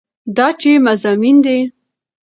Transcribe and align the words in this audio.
دا 0.37 0.47
چې 0.59 0.71
مضامين 0.87 1.37
دي 1.45 1.57